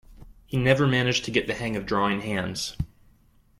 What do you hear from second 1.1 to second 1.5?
to get